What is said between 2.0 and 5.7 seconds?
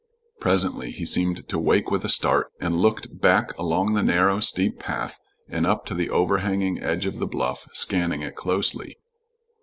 a start and looked back along the narrow, steep path, and